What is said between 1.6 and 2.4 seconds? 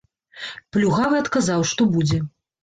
што будзе.